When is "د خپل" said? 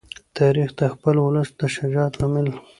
0.79-1.15